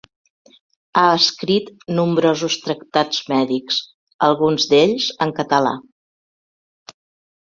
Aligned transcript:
Ha 1.01 1.03
escrit 1.17 1.67
nombrosos 1.99 2.57
tractats 2.63 3.21
mèdics, 3.33 3.77
alguns 4.29 4.69
d'ells 4.73 5.11
en 5.27 5.35
català. 5.43 5.75